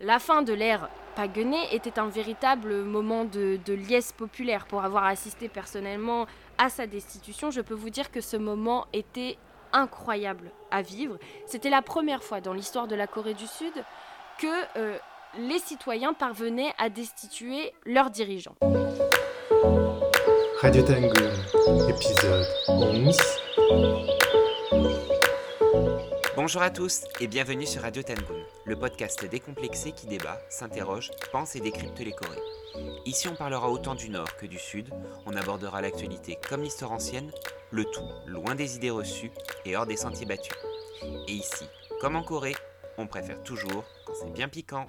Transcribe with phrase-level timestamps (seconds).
[0.00, 4.66] La fin de l'ère Paguenet était un véritable moment de, liesse populaire.
[4.66, 9.36] Pour avoir assisté personnellement à sa destitution, je peux vous dire que ce moment était
[9.72, 11.18] incroyable à vivre.
[11.46, 13.72] C'était la première fois dans l'histoire de la Corée du Sud
[14.38, 14.96] que euh,
[15.36, 18.54] les citoyens parvenaient à destituer leurs dirigeants.
[20.60, 24.17] Radio Tangoon, épisode 11.
[26.48, 31.54] Bonjour à tous et bienvenue sur Radio Tangoon, le podcast décomplexé qui débat, s'interroge, pense
[31.56, 32.40] et décrypte les Corées.
[33.04, 34.88] Ici on parlera autant du Nord que du Sud,
[35.26, 37.30] on abordera l'actualité comme l'histoire ancienne,
[37.70, 39.30] le tout loin des idées reçues
[39.66, 40.56] et hors des sentiers battus.
[41.26, 41.66] Et ici,
[42.00, 42.56] comme en Corée,
[42.96, 44.88] on préfère toujours quand c'est bien piquant.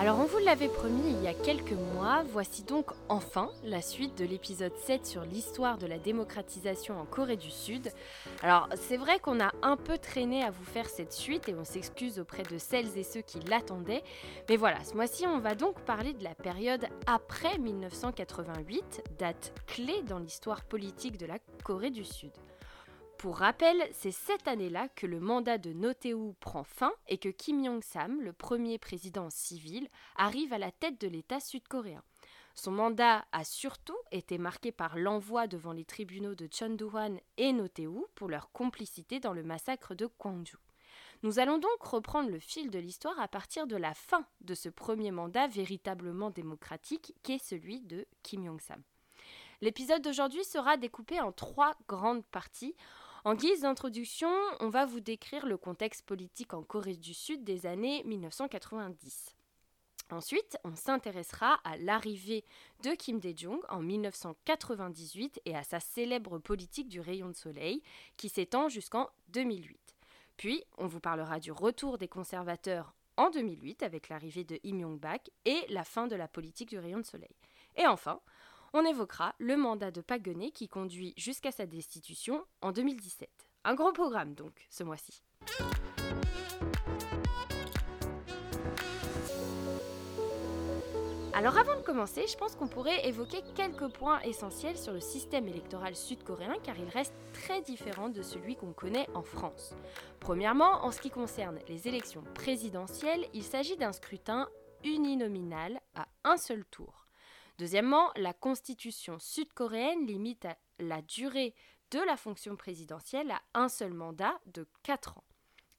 [0.00, 4.16] Alors on vous l'avait promis il y a quelques mois, voici donc enfin la suite
[4.16, 7.90] de l'épisode 7 sur l'histoire de la démocratisation en Corée du Sud.
[8.44, 11.64] Alors c'est vrai qu'on a un peu traîné à vous faire cette suite et on
[11.64, 14.04] s'excuse auprès de celles et ceux qui l'attendaient,
[14.48, 20.02] mais voilà, ce mois-ci on va donc parler de la période après 1988, date clé
[20.06, 22.30] dans l'histoire politique de la Corée du Sud.
[23.18, 27.64] Pour rappel, c'est cette année-là que le mandat de Notéou prend fin et que Kim
[27.64, 32.04] Jong-sam, le premier président civil, arrive à la tête de l'État sud-coréen.
[32.54, 38.06] Son mandat a surtout été marqué par l'envoi devant les tribunaux de Chondu-hwan et Notéou
[38.14, 40.56] pour leur complicité dans le massacre de Gwangju.
[41.24, 44.68] Nous allons donc reprendre le fil de l'histoire à partir de la fin de ce
[44.68, 48.80] premier mandat véritablement démocratique qu'est celui de Kim Jong-sam.
[49.60, 52.76] L'épisode d'aujourd'hui sera découpé en trois grandes parties.
[53.24, 54.30] En guise d'introduction,
[54.60, 59.34] on va vous décrire le contexte politique en Corée du Sud des années 1990.
[60.10, 62.44] Ensuite, on s'intéressera à l'arrivée
[62.84, 67.82] de Kim Dae-jung en 1998 et à sa célèbre politique du rayon de soleil
[68.16, 69.96] qui s'étend jusqu'en 2008.
[70.36, 75.28] Puis, on vous parlera du retour des conservateurs en 2008 avec l'arrivée de Im Yong-bak
[75.44, 77.34] et la fin de la politique du rayon de soleil.
[77.76, 78.20] Et enfin,
[78.72, 83.28] on évoquera le mandat de Paguenet qui conduit jusqu'à sa destitution en 2017.
[83.64, 85.22] Un gros programme donc ce mois-ci.
[91.38, 95.46] Alors avant de commencer, je pense qu'on pourrait évoquer quelques points essentiels sur le système
[95.46, 99.74] électoral sud-coréen car il reste très différent de celui qu'on connaît en France.
[100.18, 104.48] Premièrement, en ce qui concerne les élections présidentielles, il s'agit d'un scrutin
[104.82, 107.07] uninominal à un seul tour.
[107.58, 110.46] Deuxièmement, la constitution sud-coréenne limite
[110.78, 111.54] la durée
[111.90, 115.24] de la fonction présidentielle à un seul mandat de 4 ans.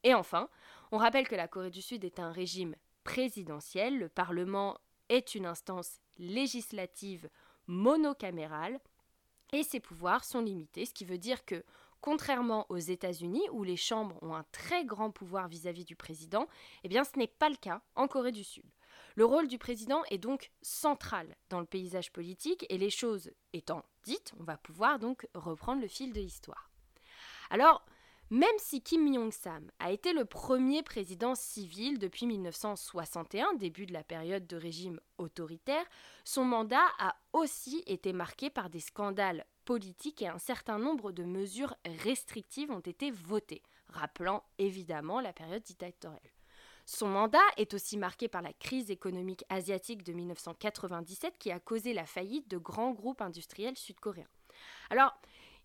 [0.04, 0.50] Et enfin,
[0.92, 5.46] on rappelle que la Corée du Sud est un régime présidentiel, le Parlement est une
[5.46, 7.30] instance législative
[7.68, 8.80] monocamérale
[9.52, 11.64] et ses pouvoirs sont limités, ce qui veut dire que,
[12.02, 16.48] contrairement aux États-Unis où les chambres ont un très grand pouvoir vis-à-vis du président,
[16.84, 18.66] eh bien ce n'est pas le cas en Corée du Sud.
[19.20, 23.84] Le rôle du président est donc central dans le paysage politique et les choses étant
[24.04, 26.72] dites, on va pouvoir donc reprendre le fil de l'histoire.
[27.50, 27.86] Alors,
[28.30, 34.06] même si Kim Jong-sam a été le premier président civil depuis 1961, début de la
[34.06, 35.84] période de régime autoritaire,
[36.24, 41.26] son mandat a aussi été marqué par des scandales politiques et un certain nombre de
[41.26, 41.76] mesures
[42.06, 46.22] restrictives ont été votées, rappelant évidemment la période dictatoriale.
[46.92, 51.94] Son mandat est aussi marqué par la crise économique asiatique de 1997 qui a causé
[51.94, 54.28] la faillite de grands groupes industriels sud-coréens.
[54.90, 55.14] Alors,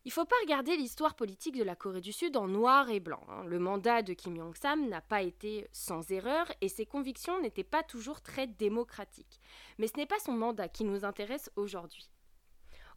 [0.05, 3.01] il ne faut pas regarder l'histoire politique de la Corée du Sud en noir et
[3.01, 3.25] blanc.
[3.31, 3.45] Hein.
[3.47, 7.83] Le mandat de Kim Jong-sam n'a pas été sans erreur et ses convictions n'étaient pas
[7.83, 9.41] toujours très démocratiques.
[9.79, 12.11] Mais ce n'est pas son mandat qui nous intéresse aujourd'hui.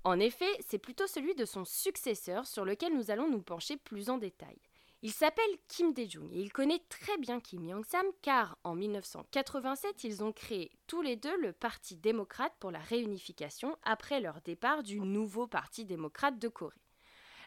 [0.03, 4.09] En effet, c'est plutôt celui de son successeur sur lequel nous allons nous pencher plus
[4.09, 4.59] en détail.
[5.03, 10.23] Il s'appelle Kim Dae-jung et il connaît très bien Kim Jong-sam car en 1987, ils
[10.23, 14.99] ont créé tous les deux le Parti démocrate pour la réunification après leur départ du
[14.99, 16.81] nouveau Parti démocrate de Corée.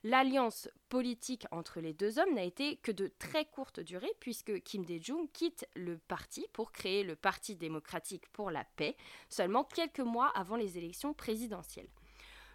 [0.05, 4.85] L'alliance politique entre les deux hommes n'a été que de très courte durée puisque Kim
[4.85, 8.97] Dae-jung quitte le parti pour créer le Parti démocratique pour la paix
[9.29, 11.91] seulement quelques mois avant les élections présidentielles.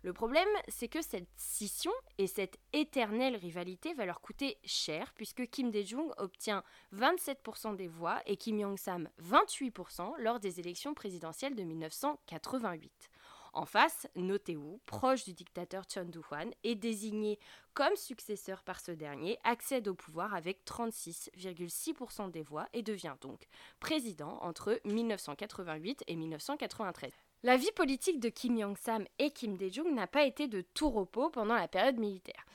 [0.05, 5.49] Le problème, c'est que cette scission et cette éternelle rivalité va leur coûter cher, puisque
[5.49, 6.63] Kim Dae-jung obtient
[6.93, 13.09] 27% des voix et Kim Jong-sam 28% lors des élections présidentielles de 1988.
[13.53, 17.39] En face, Notéou, proche du dictateur Chun Doo-hwan, est désigné
[17.73, 23.47] comme successeur par ce dernier, accède au pouvoir avec 36,6% des voix et devient donc
[23.79, 27.11] président entre 1988 et 1993.
[27.43, 31.29] La vie politique de Kim Jong-sam et Kim Dae-jung n'a pas été de tout repos
[31.29, 32.45] pendant la période militaire.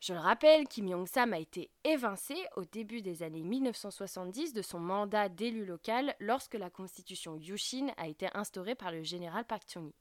[0.00, 4.78] Je le rappelle, Kim Jong-sam a été évincé au début des années 1970 de son
[4.78, 9.94] mandat d'élu local lorsque la constitution Yushin a été instaurée par le général Park Chung-hee.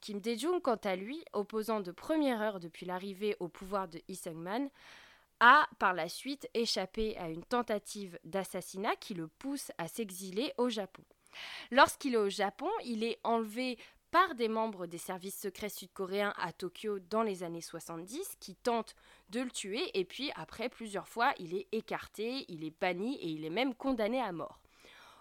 [0.00, 4.14] Kim Dae-jung, quant à lui, opposant de première heure depuis l'arrivée au pouvoir de Lee
[4.14, 4.70] Sung-man,
[5.40, 10.68] a par la suite échappé à une tentative d'assassinat qui le pousse à s'exiler au
[10.68, 11.02] Japon.
[11.70, 13.78] Lorsqu'il est au Japon, il est enlevé
[14.10, 18.94] par des membres des services secrets sud-coréens à Tokyo dans les années 70 qui tentent
[19.28, 23.28] de le tuer et puis après plusieurs fois il est écarté, il est banni et
[23.28, 24.60] il est même condamné à mort.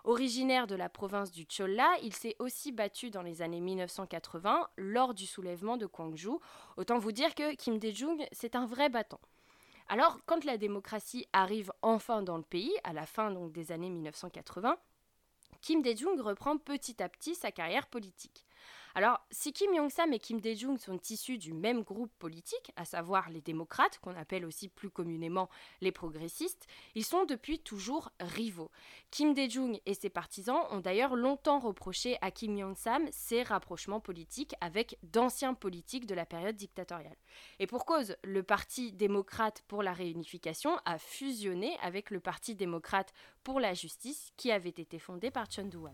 [0.05, 5.13] Originaire de la province du Cholla, il s'est aussi battu dans les années 1980 lors
[5.13, 6.31] du soulèvement de Gwangju.
[6.77, 9.19] Autant vous dire que Kim Dae-jung, c'est un vrai battant.
[9.89, 14.77] Alors, quand la démocratie arrive enfin dans le pays, à la fin des années 1980,
[15.62, 18.46] Kim Dae-jung reprend petit à petit sa carrière politique.
[18.97, 23.29] Alors, si Kim Jong-sam et Kim Dae-jung sont issus du même groupe politique, à savoir
[23.29, 25.51] les démocrates, qu'on appelle aussi plus communément
[25.81, 26.65] les progressistes,
[26.95, 28.71] ils sont depuis toujours rivaux.
[29.11, 34.55] Kim Dae-jung et ses partisans ont d'ailleurs longtemps reproché à Kim Jong-sam ses rapprochements politiques
[34.61, 37.17] avec d'anciens politiques de la période dictatoriale.
[37.59, 43.13] Et pour cause, le Parti démocrate pour la réunification a fusionné avec le Parti démocrate
[43.44, 45.94] pour la justice qui avait été fondé par Chun Doo-hwan.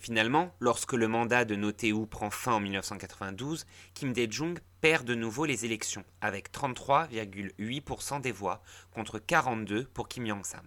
[0.00, 5.44] Finalement, lorsque le mandat de Notéou prend fin en 1992, Kim Dae-jung perd de nouveau
[5.44, 8.62] les élections, avec 33,8% des voix
[8.92, 10.66] contre 42 pour Kim Jong-sam.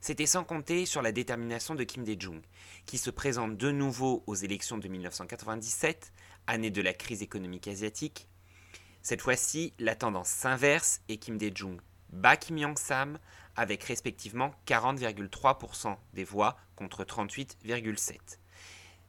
[0.00, 2.40] C'était sans compter sur la détermination de Kim Dae-jung,
[2.86, 6.12] qui se présente de nouveau aux élections de 1997,
[6.48, 8.26] année de la crise économique asiatique.
[9.00, 11.80] Cette fois-ci, la tendance s'inverse et Kim Dae-jung
[12.12, 13.20] bat Kim Jong-sam
[13.54, 18.39] avec respectivement 40,3% des voix contre 38,7%.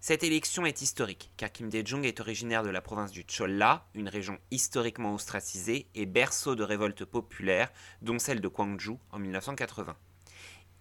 [0.04, 4.10] Cette élection est historique, car Kim Dae-jung est originaire de la province du Cholla, une
[4.10, 7.72] région historiquement ostracisée et berceau de révoltes populaires,
[8.02, 9.96] dont celle de Gwangju en 1980.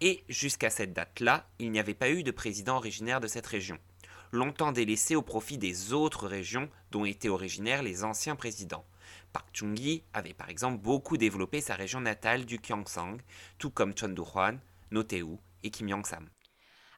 [0.01, 3.77] Et jusqu'à cette date-là, il n'y avait pas eu de président originaire de cette région,
[4.33, 8.87] longtemps délaissé au profit des autres régions dont étaient originaires les anciens présidents.
[9.35, 13.19] Park Chung-hee avait par exemple beaucoup développé sa région natale du Gyeongsang,
[13.59, 14.59] tout comme Chon Do-hwan,
[14.93, 16.27] Noteou et Kim Yong-sam.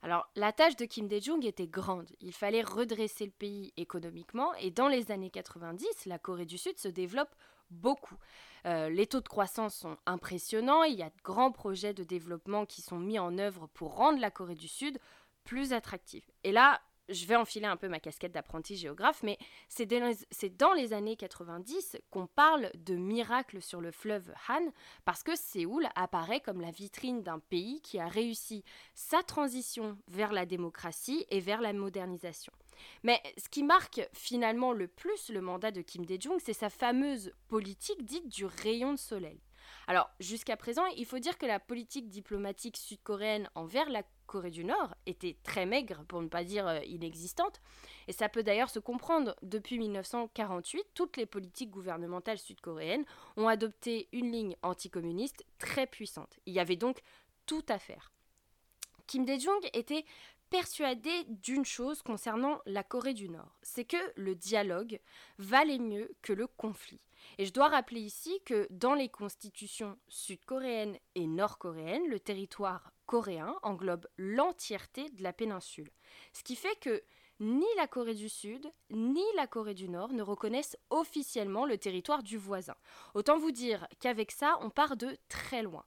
[0.02, 2.10] Alors, la tâche de Kim Dae-jung était grande.
[2.20, 6.76] Il fallait redresser le pays économiquement et dans les années 90, la Corée du Sud
[6.76, 7.34] se développe
[7.70, 8.16] beaucoup.
[8.66, 12.66] Euh, les taux de croissance sont impressionnants, il y a de grands projets de développement
[12.66, 14.98] qui sont mis en œuvre pour rendre la Corée du Sud
[15.44, 16.24] plus attractive.
[16.44, 19.38] Et là, je vais enfiler un peu ma casquette d'apprenti géographe, mais
[19.68, 19.86] c'est
[20.56, 24.72] dans les années 90 qu'on parle de miracle sur le fleuve Han,
[25.04, 28.64] parce que Séoul apparaît comme la vitrine d'un pays qui a réussi
[28.94, 32.52] sa transition vers la démocratie et vers la modernisation.
[33.02, 37.32] Mais ce qui marque finalement le plus le mandat de Kim Dae-jung, c'est sa fameuse
[37.48, 39.40] politique dite du rayon de soleil.
[39.86, 44.64] Alors, jusqu'à présent, il faut dire que la politique diplomatique sud-coréenne envers la Corée du
[44.64, 47.60] Nord était très maigre, pour ne pas dire euh, inexistante,
[48.08, 49.36] et ça peut d'ailleurs se comprendre.
[49.42, 53.04] Depuis 1948, toutes les politiques gouvernementales sud-coréennes
[53.36, 56.38] ont adopté une ligne anticommuniste très puissante.
[56.46, 57.02] Il y avait donc
[57.46, 58.10] tout à faire.
[59.06, 60.06] Kim Dae-jung était
[60.52, 65.00] persuadé d'une chose concernant la Corée du Nord, c'est que le dialogue
[65.38, 67.00] valait mieux que le conflit.
[67.38, 73.56] Et je dois rappeler ici que dans les constitutions sud-coréennes et nord-coréennes, le territoire coréen
[73.62, 75.90] englobe l'entièreté de la péninsule.
[76.34, 77.02] Ce qui fait que
[77.40, 82.22] ni la Corée du Sud ni la Corée du Nord ne reconnaissent officiellement le territoire
[82.22, 82.76] du voisin.
[83.14, 85.84] Autant vous dire qu'avec ça, on part de très loin.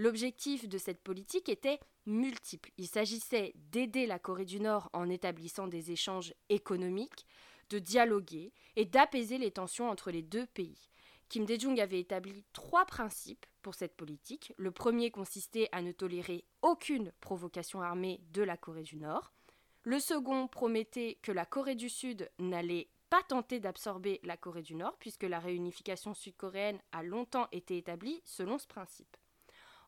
[0.00, 2.70] L'objectif de cette politique était multiple.
[2.78, 7.26] Il s'agissait d'aider la Corée du Nord en établissant des échanges économiques,
[7.68, 10.88] de dialoguer et d'apaiser les tensions entre les deux pays.
[11.28, 14.54] Kim Dae-jung avait établi trois principes pour cette politique.
[14.56, 19.34] Le premier consistait à ne tolérer aucune provocation armée de la Corée du Nord.
[19.82, 24.76] Le second promettait que la Corée du Sud n'allait pas tenter d'absorber la Corée du
[24.76, 29.18] Nord, puisque la réunification sud-coréenne a longtemps été établie selon ce principe.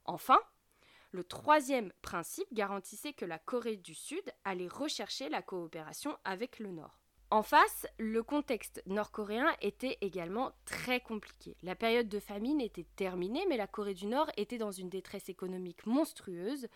[0.05, 0.41] Enfin,
[1.13, 6.71] le troisième principe garantissait que la Corée du Sud allait rechercher la coopération avec le
[6.71, 7.03] Nord.
[7.33, 11.57] En face, le contexte nord-coréen était également très compliqué.
[11.63, 15.31] La période de famine était terminée, mais la Corée du Nord était dans une détresse
[15.31, 16.69] économique monstrueuse.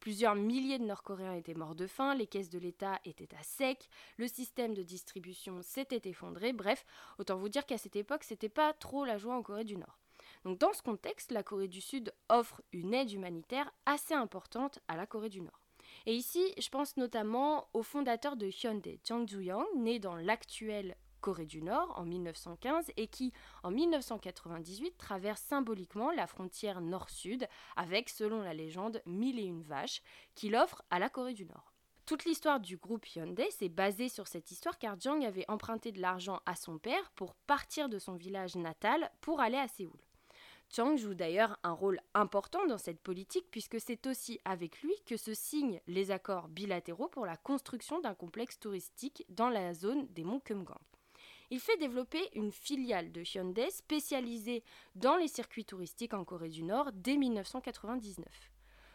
[0.00, 3.88] Plusieurs milliers de Nord-Coréens étaient morts de faim, les caisses de l'État étaient à sec,
[4.18, 6.52] le système de distribution s'était effondré.
[6.52, 6.84] Bref,
[7.18, 10.01] autant vous dire qu'à cette époque, c'était pas trop la joie en Corée du Nord.
[10.44, 15.06] Dans ce contexte, la Corée du Sud offre une aide humanitaire assez importante à la
[15.06, 15.60] Corée du Nord.
[16.04, 21.46] Et ici, je pense notamment au fondateur de Hyundai, Jang Joo-young, né dans l'actuelle Corée
[21.46, 23.32] du Nord en 1915 et qui,
[23.62, 27.46] en 1998, traverse symboliquement la frontière nord-sud
[27.76, 30.02] avec, selon la légende, mille et une vaches
[30.34, 31.72] qu'il offre à la Corée du Nord.
[32.04, 36.00] Toute l'histoire du groupe Hyundai s'est basée sur cette histoire car Jang avait emprunté de
[36.00, 40.00] l'argent à son père pour partir de son village natal pour aller à Séoul.
[40.74, 45.18] Chang joue d'ailleurs un rôle important dans cette politique puisque c'est aussi avec lui que
[45.18, 50.24] se signent les accords bilatéraux pour la construction d'un complexe touristique dans la zone des
[50.24, 50.78] monts Kumgang.
[51.50, 54.64] Il fait développer une filiale de Hyundai spécialisée
[54.94, 58.51] dans les circuits touristiques en Corée du Nord dès 1999.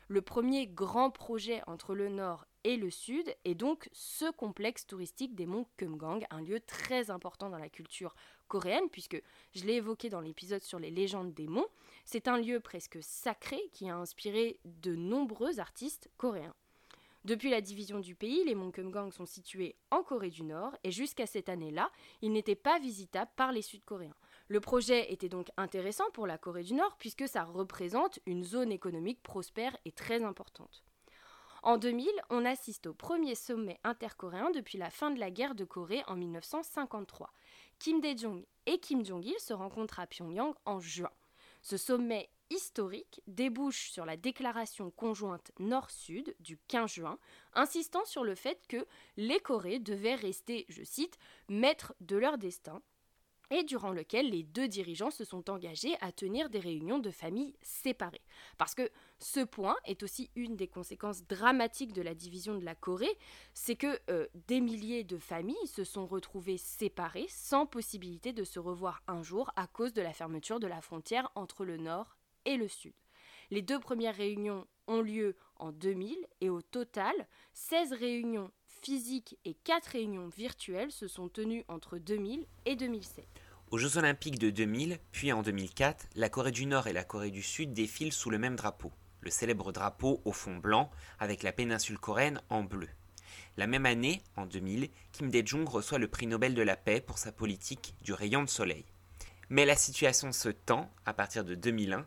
[0.10, 5.36] Le premier grand projet entre le Nord et le Sud est donc ce complexe touristique
[5.36, 8.16] des monts Kumgang, un lieu très important dans la culture
[8.48, 9.22] coréenne, puisque
[9.54, 11.68] je l'ai évoqué dans l'épisode sur les légendes des monts.
[12.06, 16.56] C'est un lieu presque sacré qui a inspiré de nombreux artistes coréens.
[17.26, 20.92] Depuis la division du pays, les monts Kumgang sont situés en Corée du Nord et
[20.92, 24.16] jusqu'à cette année-là, ils n'étaient pas visitables par les Sud-Coréens.
[24.50, 28.72] Le projet était donc intéressant pour la Corée du Nord puisque ça représente une zone
[28.72, 30.84] économique prospère et très importante.
[31.64, 35.66] En 2000, on assiste au premier sommet intercoréen depuis la fin de la guerre de
[35.66, 37.34] Corée en 1953.
[37.78, 41.12] Kim Dae-jong et Kim Jong-il se rencontrent à Pyongyang en juin.
[41.62, 47.20] Ce sommet historique débouche sur la déclaration conjointe Nord-Sud du 15 juin,
[47.54, 48.88] insistant sur le fait que
[49.18, 51.18] les Corées devaient rester, je cite,
[51.50, 52.82] maîtres de leur destin
[53.50, 57.56] et durant lequel les deux dirigeants se sont engagés à tenir des réunions de famille
[57.62, 58.22] séparées.
[58.58, 58.90] Parce que
[59.20, 63.18] ce point est aussi une des conséquences dramatiques de la division de la Corée,
[63.54, 68.60] c'est que euh, des milliers de familles se sont retrouvées séparées sans possibilité de se
[68.60, 72.58] revoir un jour à cause de la fermeture de la frontière entre le Nord et
[72.58, 72.94] le Sud.
[73.50, 77.14] Les deux premières réunions ont lieu en 2000 et au total,
[77.54, 78.52] 16 réunions
[78.82, 83.26] physiques et 4 réunions virtuelles se sont tenues entre 2000 et 2007.
[83.70, 87.32] Aux Jeux olympiques de 2000, puis en 2004, la Corée du Nord et la Corée
[87.32, 88.92] du Sud défilent sous le même drapeau,
[89.22, 92.88] le célèbre drapeau au fond blanc avec la péninsule coréenne en bleu.
[93.58, 97.18] La même année, en 2000, Kim Dae-jung reçoit le prix Nobel de la paix pour
[97.18, 98.86] sa politique du rayon de soleil.
[99.50, 102.06] Mais la situation se tend à partir de 2001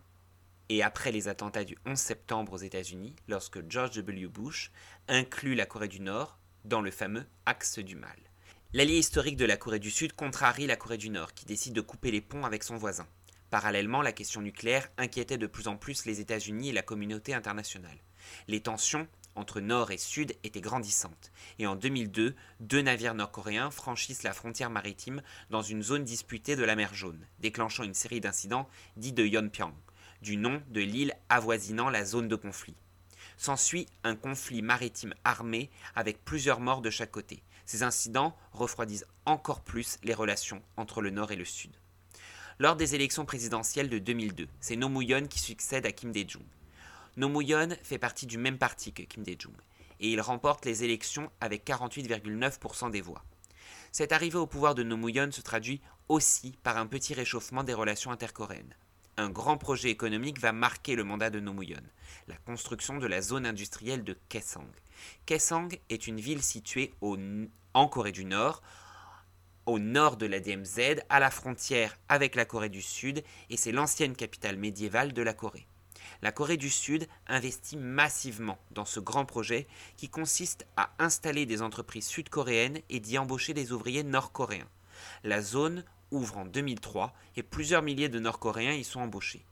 [0.70, 4.28] et après les attentats du 11 septembre aux États-Unis, lorsque George W.
[4.28, 4.70] Bush
[5.08, 8.18] inclut la Corée du Nord dans le fameux axe du mal.
[8.72, 11.80] L'allié historique de la Corée du Sud contrarie la Corée du Nord, qui décide de
[11.80, 13.06] couper les ponts avec son voisin.
[13.50, 17.98] Parallèlement, la question nucléaire inquiétait de plus en plus les États-Unis et la communauté internationale.
[18.46, 24.22] Les tensions entre Nord et Sud étaient grandissantes, et en 2002, deux navires nord-coréens franchissent
[24.22, 28.68] la frontière maritime dans une zone disputée de la mer Jaune, déclenchant une série d'incidents
[28.96, 29.74] dits de Yonpyang,
[30.22, 32.76] du nom de l'île avoisinant la zone de conflit.
[33.40, 37.42] S'ensuit un conflit maritime armé avec plusieurs morts de chaque côté.
[37.64, 41.70] Ces incidents refroidissent encore plus les relations entre le Nord et le Sud.
[42.58, 44.90] Lors des élections présidentielles de 2002, c'est No
[45.26, 46.44] qui succède à Kim Dae-jung.
[47.16, 47.40] No
[47.82, 49.56] fait partie du même parti que Kim Dae-jung
[50.00, 53.24] et il remporte les élections avec 48,9% des voix.
[53.90, 54.98] Cette arrivée au pouvoir de No
[55.30, 58.74] se traduit aussi par un petit réchauffement des relations intercoréennes
[59.16, 61.82] un grand projet économique va marquer le mandat de Nomuyon,
[62.28, 64.70] la construction de la zone industrielle de Kaesong.
[65.26, 68.62] Kaesong est une ville située en Corée du Nord,
[69.66, 73.72] au nord de la DMZ, à la frontière avec la Corée du Sud, et c'est
[73.72, 75.66] l'ancienne capitale médiévale de la Corée.
[76.22, 81.62] La Corée du Sud investit massivement dans ce grand projet qui consiste à installer des
[81.62, 84.68] entreprises sud-coréennes et d'y embaucher des ouvriers nord-coréens.
[85.24, 89.44] La zone ouvre en 2003 et plusieurs milliers de Nord-Coréens y sont embauchés.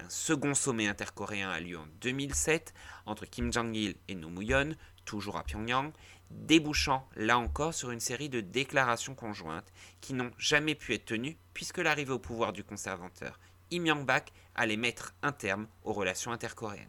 [0.00, 2.72] Un second sommet intercoréen a lieu en 2007
[3.06, 4.74] entre Kim Jong-il et No Mu-yeon,
[5.04, 5.92] toujours à Pyongyang,
[6.30, 11.36] débouchant là encore sur une série de déclarations conjointes qui n'ont jamais pu être tenues
[11.54, 13.38] puisque l'arrivée au pouvoir du conservateur
[13.72, 16.86] Im Myung-bak allait mettre un terme aux relations intercoréennes.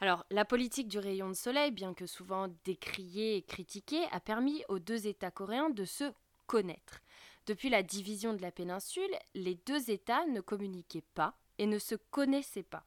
[0.00, 4.64] Alors, la politique du rayon de soleil, bien que souvent décriée et critiquée, a permis
[4.68, 6.12] aux deux États coréens de se
[6.46, 7.00] connaître.
[7.46, 11.96] Depuis la division de la péninsule, les deux États ne communiquaient pas et ne se
[11.96, 12.84] connaissaient pas.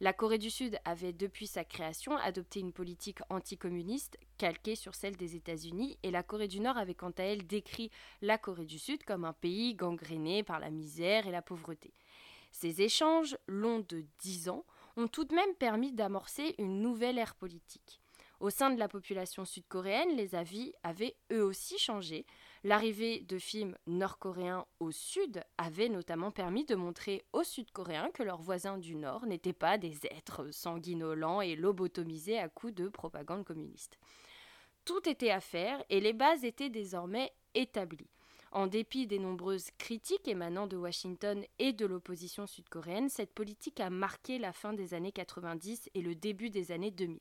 [0.00, 5.16] La Corée du Sud avait depuis sa création adopté une politique anticommuniste calquée sur celle
[5.16, 7.90] des États-Unis et la Corée du Nord avait quant à elle décrit
[8.22, 11.92] la Corée du Sud comme un pays gangréné par la misère et la pauvreté.
[12.52, 14.64] Ces échanges, longs de dix ans,
[14.96, 18.00] ont tout de même permis d'amorcer une nouvelle ère politique.
[18.40, 22.24] Au sein de la population sud-coréenne, les avis avaient eux aussi changé,
[22.64, 28.42] L'arrivée de films nord-coréens au sud avait notamment permis de montrer aux sud-coréens que leurs
[28.42, 33.98] voisins du nord n'étaient pas des êtres sanguinolents et lobotomisés à coups de propagande communiste.
[34.84, 38.10] Tout était à faire et les bases étaient désormais établies.
[38.50, 43.90] En dépit des nombreuses critiques émanant de Washington et de l'opposition sud-coréenne, cette politique a
[43.90, 47.20] marqué la fin des années 90 et le début des années 2000.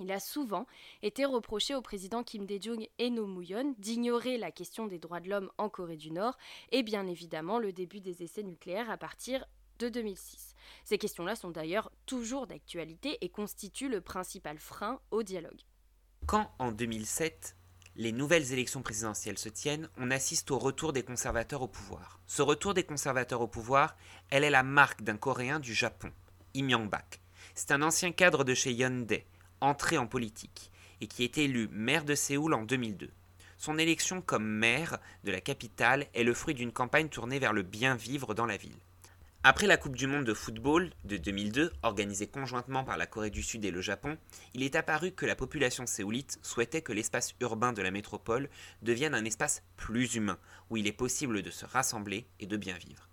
[0.00, 0.66] Il a souvent
[1.02, 5.28] été reproché au président Kim Dae-jung et No Moo-yeon d'ignorer la question des droits de
[5.28, 6.38] l'homme en Corée du Nord
[6.72, 9.44] et bien évidemment le début des essais nucléaires à partir
[9.78, 10.54] de 2006.
[10.84, 15.60] Ces questions-là sont d'ailleurs toujours d'actualité et constituent le principal frein au dialogue.
[16.26, 17.56] Quand en 2007,
[17.96, 22.20] les nouvelles élections présidentielles se tiennent, on assiste au retour des conservateurs au pouvoir.
[22.26, 23.96] Ce retour des conservateurs au pouvoir,
[24.30, 26.10] elle est la marque d'un Coréen du Japon,
[26.56, 27.20] Im Myung-bak.
[27.54, 29.26] C'est un ancien cadre de chez Hyundai,
[29.60, 33.10] entré en politique, et qui est élu maire de Séoul en 2002.
[33.58, 37.62] Son élection comme maire de la capitale est le fruit d'une campagne tournée vers le
[37.62, 38.78] bien vivre dans la ville.
[39.42, 43.42] Après la Coupe du Monde de football de 2002, organisée conjointement par la Corée du
[43.42, 44.18] Sud et le Japon,
[44.52, 48.50] il est apparu que la population séoulite souhaitait que l'espace urbain de la métropole
[48.82, 50.38] devienne un espace plus humain,
[50.68, 53.08] où il est possible de se rassembler et de bien vivre.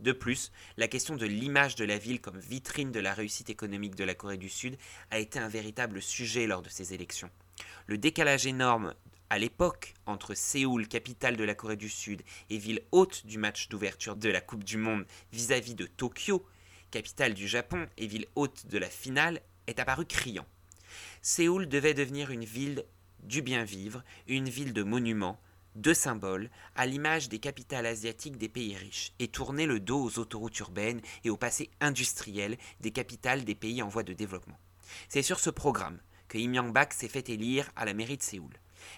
[0.00, 3.96] De plus, la question de l'image de la ville comme vitrine de la réussite économique
[3.96, 4.76] de la Corée du Sud
[5.10, 7.30] a été un véritable sujet lors de ces élections.
[7.86, 8.94] Le décalage énorme
[9.30, 13.68] à l'époque, entre Séoul, capitale de la Corée du Sud, et ville hôte du match
[13.68, 16.46] d'ouverture de la Coupe du Monde vis-à-vis de Tokyo,
[16.90, 20.46] capitale du Japon et ville hôte de la finale, est apparu criant.
[21.20, 22.84] Séoul devait devenir une ville
[23.22, 25.40] du bien vivre, une ville de monuments,
[25.78, 30.18] de symboles, à l'image des capitales asiatiques des pays riches, et tourner le dos aux
[30.18, 34.58] autoroutes urbaines et au passé industriel des capitales des pays en voie de développement.
[35.08, 38.52] C'est sur ce programme que Im Yang-bak s'est fait élire à la mairie de Séoul.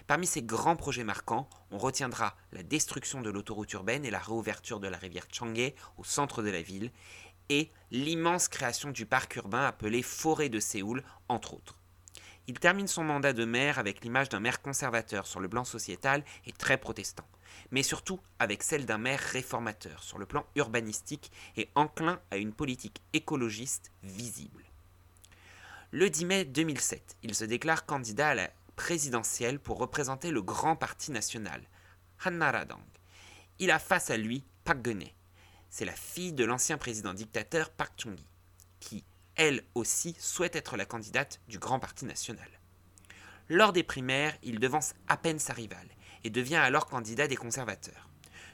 [0.07, 4.79] Parmi ces grands projets marquants, on retiendra la destruction de l'autoroute urbaine et la réouverture
[4.79, 6.91] de la rivière Changhae au centre de la ville,
[7.49, 11.80] et l'immense création du parc urbain appelé Forêt de Séoul, entre autres.
[12.51, 16.21] Il termine son mandat de maire avec l'image d'un maire conservateur sur le plan sociétal
[16.45, 17.23] et très protestant,
[17.71, 22.51] mais surtout avec celle d'un maire réformateur sur le plan urbanistique et enclin à une
[22.51, 24.65] politique écologiste visible.
[25.91, 30.75] Le 10 mai 2007, il se déclare candidat à la présidentielle pour représenter le grand
[30.75, 31.61] parti national,
[32.25, 32.83] Hannaradang.
[33.59, 35.05] Il a face à lui Park geun
[35.69, 38.27] C'est la fille de l'ancien président dictateur Park Chung-hee,
[38.81, 42.47] qui, elle aussi, souhaite être la candidate du grand parti national.
[43.49, 45.89] Lors des primaires, il devance à peine sa rivale
[46.23, 48.09] et devient alors candidat des conservateurs.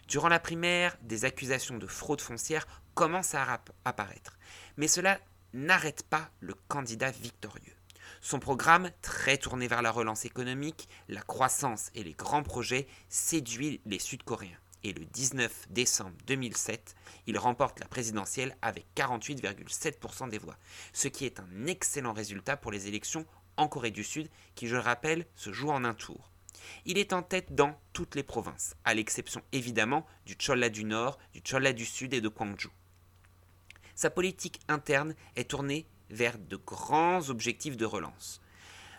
[0.08, 4.38] Durant la primaire, des accusations de fraude foncière commencent à apparaître,
[4.78, 5.20] mais cela
[5.54, 7.76] n'arrête pas le candidat victorieux.
[8.22, 13.82] Son programme, très tourné vers la relance économique, la croissance et les grands projets, séduit
[13.86, 14.58] les Sud-Coréens.
[14.84, 20.58] Et le 19 décembre 2007, il remporte la présidentielle avec 48,7% des voix,
[20.94, 23.26] ce qui est un excellent résultat pour les élections
[23.58, 26.32] en Corée du Sud, qui, je le rappelle, se jouent en un tour.
[26.86, 31.18] Il est en tête dans toutes les provinces, à l'exception évidemment du Cholla du Nord,
[31.34, 32.70] du Cholla du Sud et de Gwangju.
[33.96, 38.42] Sa politique interne est tournée vers de grands objectifs de relance.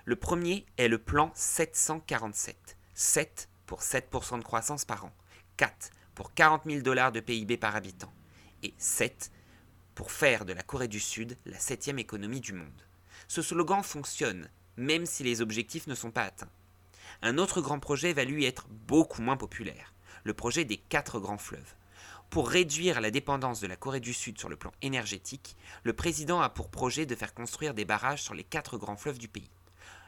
[0.05, 2.77] Le premier est le plan 747.
[2.95, 5.13] 7 pour 7% de croissance par an.
[5.59, 8.13] 4 pour 40 000 dollars de PIB par habitant.
[8.63, 9.31] Et 7
[9.95, 12.87] pour faire de la Corée du Sud la septième économie du monde.
[13.27, 16.51] Ce slogan fonctionne, même si les objectifs ne sont pas atteints.
[17.23, 19.93] Un autre grand projet va lui être beaucoup moins populaire,
[20.23, 21.75] le projet des quatre grands fleuves.
[22.31, 26.41] Pour réduire la dépendance de la Corée du Sud sur le plan énergétique, le président
[26.41, 29.51] a pour projet de faire construire des barrages sur les quatre grands fleuves du pays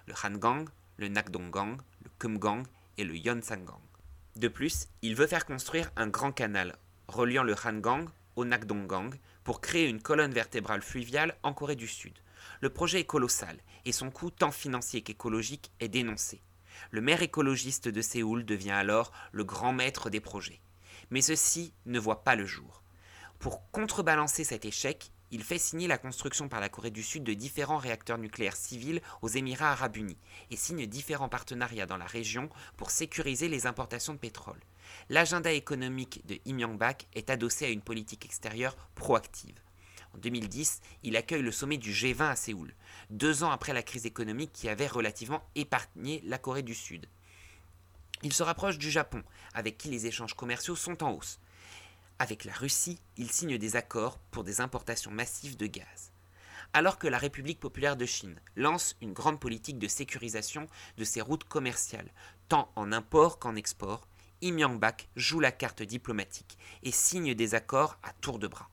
[0.07, 2.65] le Hangang, le Nakdonggang, le Kumgang
[2.99, 3.81] et le Yeonsangang.
[4.37, 6.77] De plus, il veut faire construire un grand canal
[7.09, 9.15] reliant le Hangang au Nakdonggang
[9.45, 12.15] pour créer une colonne vertébrale fluviale en Corée du Sud.
[12.61, 16.41] Le projet est colossal et son coût tant financier qu'écologique est dénoncé.
[16.91, 20.61] Le maire écologiste de Séoul devient alors le grand maître des projets
[21.11, 22.83] mais ceci ne voit pas le jour.
[23.39, 27.35] Pour contrebalancer cet échec, il fait signer la construction par la Corée du Sud de
[27.35, 30.19] différents réacteurs nucléaires civils aux Émirats arabes unis
[30.51, 34.61] et signe différents partenariats dans la région pour sécuriser les importations de pétrole.
[35.09, 39.61] L'agenda économique de Im Yang-bak est adossé à une politique extérieure proactive.
[40.15, 42.75] En 2010, il accueille le sommet du G20 à Séoul,
[43.11, 47.07] deux ans après la crise économique qui avait relativement épargné la Corée du Sud.
[48.23, 49.23] Il se rapproche du Japon,
[49.55, 51.39] avec qui les échanges commerciaux sont en hausse.
[52.21, 56.13] Avec la Russie, il signe des accords pour des importations massives de gaz.
[56.75, 60.67] Alors que la République populaire de Chine lance une grande politique de sécurisation
[60.99, 62.13] de ses routes commerciales,
[62.51, 64.07] tant en import qu'en export,
[64.43, 68.69] Im Yang-bak joue la carte diplomatique et signe des accords à tour de bras.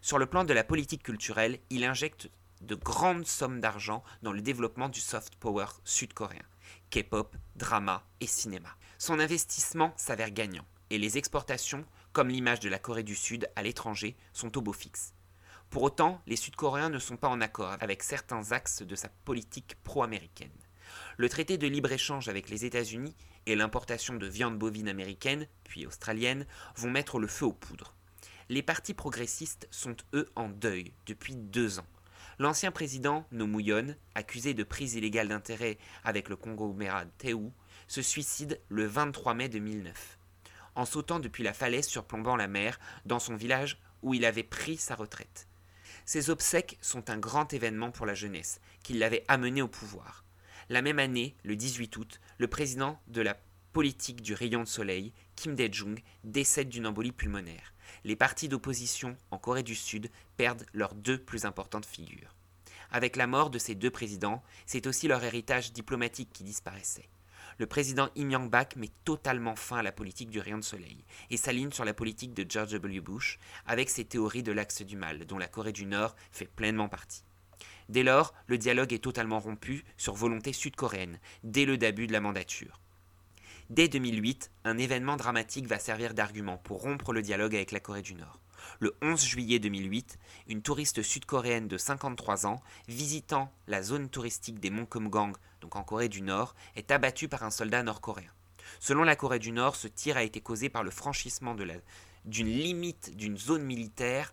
[0.00, 2.30] Sur le plan de la politique culturelle, il injecte
[2.60, 6.46] de grandes sommes d'argent dans le développement du soft power sud-coréen.
[6.90, 8.68] K-pop, drama et cinéma.
[8.98, 10.64] Son investissement s'avère gagnant.
[10.90, 14.72] et les exportations, comme l'image de la Corée du Sud à l'étranger, sont au beau
[14.72, 15.12] fixe.
[15.68, 19.76] Pour autant, les Sud-Coréens ne sont pas en accord avec certains axes de sa politique
[19.82, 20.48] pro-américaine.
[21.16, 26.46] Le traité de libre-échange avec les États-Unis et l'importation de viande bovine américaine, puis australienne,
[26.76, 27.96] vont mettre le feu aux poudres.
[28.48, 31.86] Les partis progressistes sont eux en deuil depuis deux ans.
[32.38, 37.52] L'ancien président Nomouyon, accusé de prise illégale d'intérêt avec le conglomérat Théou,
[37.88, 40.18] se suicide le 23 mai 2009,
[40.74, 44.76] en sautant depuis la falaise surplombant la mer dans son village où il avait pris
[44.76, 45.46] sa retraite.
[46.04, 50.24] Ces obsèques sont un grand événement pour la jeunesse, qui l'avait amené au pouvoir.
[50.68, 53.36] La même année, le 18 août, le président de la
[53.72, 57.72] politique du rayon de soleil, Kim Dae-jung, décède d'une embolie pulmonaire.
[58.04, 62.34] Les partis d'opposition en Corée du Sud perdent leurs deux plus importantes figures.
[62.90, 67.08] Avec la mort de ces deux présidents, c'est aussi leur héritage diplomatique qui disparaissait.
[67.58, 71.36] Le président Im Yang-bak met totalement fin à la politique du rayon de soleil et
[71.36, 73.00] s'aligne sur la politique de George W.
[73.00, 76.88] Bush avec ses théories de l'axe du mal, dont la Corée du Nord fait pleinement
[76.88, 77.24] partie.
[77.88, 82.20] Dès lors, le dialogue est totalement rompu sur volonté sud-coréenne, dès le début de la
[82.20, 82.80] mandature.
[83.70, 88.02] Dès 2008, un événement dramatique va servir d'argument pour rompre le dialogue avec la Corée
[88.02, 88.43] du Nord.
[88.80, 94.70] Le 11 juillet 2008, une touriste sud-coréenne de 53 ans, visitant la zone touristique des
[94.70, 98.30] monts Kumgang, donc en Corée du Nord, est abattue par un soldat nord-coréen.
[98.80, 101.54] Selon la Corée du Nord, ce tir a été causé par le franchissement
[102.24, 104.32] d'une limite d'une zone militaire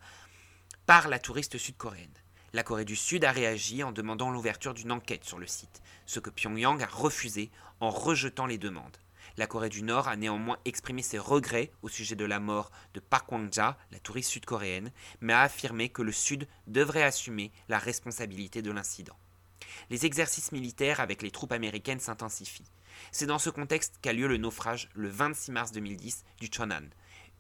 [0.86, 2.10] par la touriste sud-coréenne.
[2.54, 6.20] La Corée du Sud a réagi en demandant l'ouverture d'une enquête sur le site, ce
[6.20, 8.98] que Pyongyang a refusé en rejetant les demandes.
[9.42, 13.00] La Corée du Nord a néanmoins exprimé ses regrets au sujet de la mort de
[13.00, 18.62] Park Wang-ja, la touriste sud-coréenne, mais a affirmé que le Sud devrait assumer la responsabilité
[18.62, 19.18] de l'incident.
[19.90, 22.70] Les exercices militaires avec les troupes américaines s'intensifient.
[23.12, 26.92] C'est dans ce contexte qu'a lieu le naufrage le 26 mars 2010 du Chonan,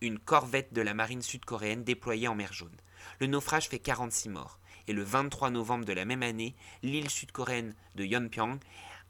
[0.01, 2.81] une corvette de la marine sud-coréenne déployée en mer Jaune.
[3.19, 7.75] Le naufrage fait 46 morts et le 23 novembre de la même année, l'île sud-coréenne
[7.93, 8.57] de Yeonpyeong,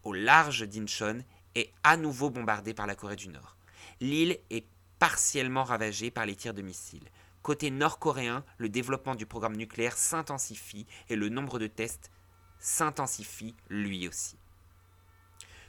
[0.04, 1.24] au large d'Incheon,
[1.56, 3.56] est à nouveau bombardée par la Corée du Nord.
[4.00, 4.66] L'île est
[5.00, 7.10] partiellement ravagée par les tirs de missiles.
[7.42, 12.12] Côté nord-coréen, le développement du programme nucléaire s'intensifie et le nombre de tests
[12.60, 14.38] s'intensifie lui aussi.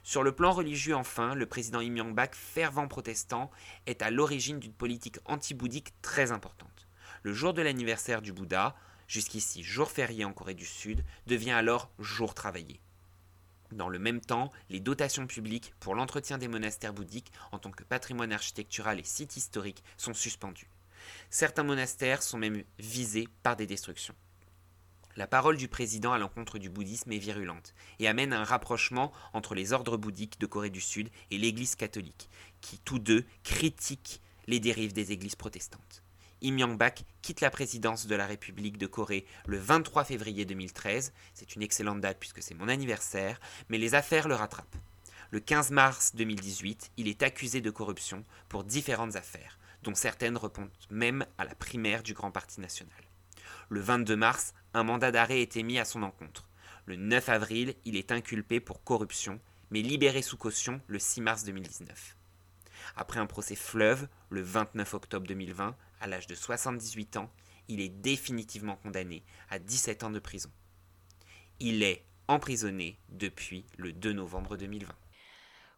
[0.02, 3.50] Sur le plan religieux enfin, le président Im Myung-bak, fervent protestant,
[3.86, 6.88] est à l'origine d'une politique anti-bouddhique très importante.
[7.22, 8.74] Le jour de l'anniversaire du Bouddha,
[9.06, 12.80] jusqu'ici jour férié en Corée du Sud, devient alors jour travaillé.
[13.72, 17.84] Dans le même temps, les dotations publiques pour l'entretien des monastères bouddhiques en tant que
[17.84, 20.68] patrimoine architectural et site historique sont suspendues.
[21.30, 24.14] Certains monastères sont même visés par des destructions.
[25.16, 29.54] La parole du président à l'encontre du bouddhisme est virulente et amène un rapprochement entre
[29.54, 32.28] les ordres bouddhiques de Corée du Sud et l'Église catholique,
[32.60, 36.02] qui tous deux critiquent les dérives des églises protestantes.
[36.44, 41.12] Im Yang-bak quitte la présidence de la République de Corée le 23 février 2013.
[41.34, 44.76] C'est une excellente date puisque c'est mon anniversaire, mais les affaires le rattrapent.
[45.30, 50.68] Le 15 mars 2018, il est accusé de corruption pour différentes affaires, dont certaines répondent
[50.90, 52.92] même à la primaire du Grand Parti national.
[53.68, 56.48] Le 22 mars, un mandat d'arrêt est émis à son encontre.
[56.86, 61.44] Le 9 avril, il est inculpé pour corruption, mais libéré sous caution le 6 mars
[61.44, 62.16] 2019.
[62.96, 67.30] Après un procès fleuve, le 29 octobre 2020, à l'âge de 78 ans,
[67.68, 70.50] il est définitivement condamné à 17 ans de prison.
[71.60, 74.92] Il est emprisonné depuis le 2 novembre 2020.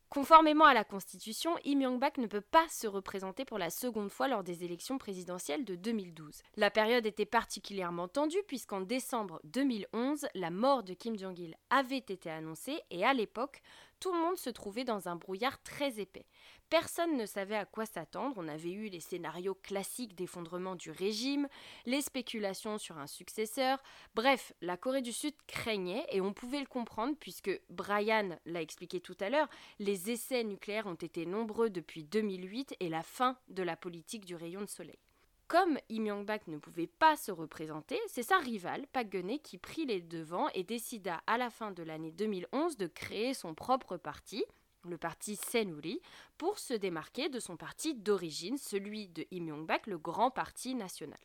[0.08, 4.28] Conformément à la Constitution, Im Myung-bak ne peut pas se représenter pour la seconde fois
[4.28, 6.40] lors des élections présidentielles de 2012.
[6.56, 12.30] La période était particulièrement tendue puisqu'en décembre 2011, la mort de Kim Jong-il avait été
[12.30, 13.60] annoncée et à l'époque,
[14.04, 16.26] tout le monde se trouvait dans un brouillard très épais.
[16.68, 21.48] Personne ne savait à quoi s'attendre, on avait eu les scénarios classiques d'effondrement du régime,
[21.86, 23.82] les spéculations sur un successeur,
[24.14, 29.00] bref, la Corée du Sud craignait et on pouvait le comprendre puisque Brian l'a expliqué
[29.00, 33.62] tout à l'heure, les essais nucléaires ont été nombreux depuis 2008 et la fin de
[33.62, 35.03] la politique du rayon de soleil.
[35.46, 39.84] Comme Im Myung-bak ne pouvait pas se représenter, c'est sa rivale, Park geun qui prit
[39.84, 44.44] les devants et décida à la fin de l'année 2011 de créer son propre parti,
[44.84, 46.00] le parti Senuri,
[46.38, 51.20] pour se démarquer de son parti d'origine, celui de Im Myung-bak, le grand parti national.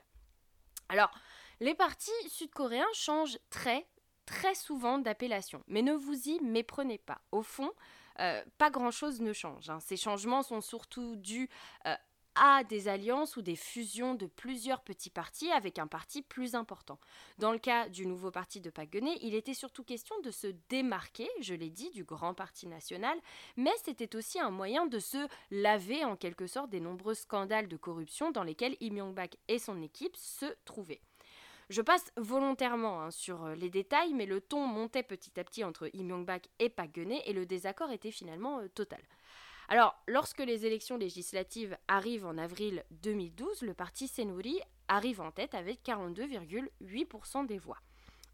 [0.89, 1.11] Alors,
[1.61, 3.87] les partis sud-coréens changent très,
[4.25, 7.21] très souvent d'appellation, mais ne vous y méprenez pas.
[7.31, 7.71] Au fond,
[8.19, 9.69] euh, pas grand-chose ne change.
[9.69, 9.79] Hein.
[9.79, 11.49] Ces changements sont surtout dus
[11.85, 11.95] euh,
[12.39, 16.97] à des alliances ou des fusions de plusieurs petits partis avec un parti plus important.
[17.37, 21.29] Dans le cas du nouveau parti de Park il était surtout question de se démarquer,
[21.41, 23.17] je l'ai dit, du grand parti national,
[23.57, 27.77] mais c'était aussi un moyen de se laver en quelque sorte des nombreux scandales de
[27.77, 31.01] corruption dans lesquels Im Yong-bak et son équipe se trouvaient.
[31.69, 35.63] Je passe volontairement hein, sur euh, les détails, mais le ton montait petit à petit
[35.63, 39.01] entre Im Yong-bak et geun et le désaccord était finalement euh, total.
[39.71, 45.53] Alors, lorsque les élections législatives arrivent en avril 2012, le parti Senuri arrive en tête
[45.53, 47.77] avec 42,8% des voix.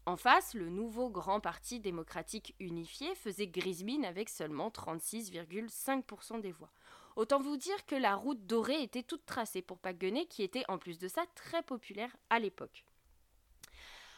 [0.06, 6.52] En face, le nouveau grand parti démocratique unifié faisait grise mine avec seulement 36,5% des
[6.52, 6.70] voix.
[7.16, 10.78] Autant vous dire que la route dorée était toute tracée pour geun qui était en
[10.78, 12.86] plus de ça très populaire à l'époque.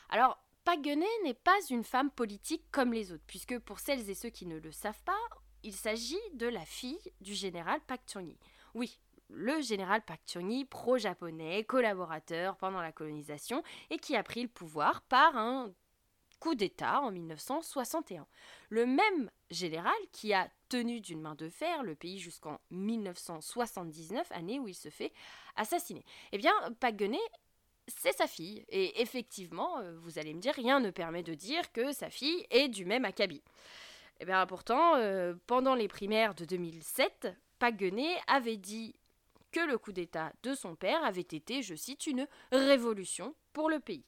[0.09, 0.87] Alors, Park
[1.25, 4.61] n'est pas une femme politique comme les autres, puisque pour celles et ceux qui ne
[4.61, 5.19] le savent pas,
[5.63, 8.35] il s'agit de la fille du général Pak chung
[8.75, 14.49] Oui, le général Pak chung pro-japonais, collaborateur pendant la colonisation, et qui a pris le
[14.49, 15.73] pouvoir par un
[16.41, 18.27] coup d'État en 1961.
[18.69, 24.59] Le même général qui a tenu d'une main de fer le pays jusqu'en 1979, année
[24.59, 25.13] où il se fait
[25.57, 26.05] assassiner.
[26.33, 27.03] Eh bien, Pak
[27.89, 28.65] c'est sa fille.
[28.69, 32.47] Et effectivement, euh, vous allez me dire, rien ne permet de dire que sa fille
[32.51, 33.43] est du même acabit.
[34.21, 37.29] Et eh bien pourtant, euh, pendant les primaires de 2007,
[37.61, 38.97] Paguenet avait dit
[39.53, 43.79] que le coup d'État de son père avait été, je cite, une révolution pour le
[43.79, 44.05] pays.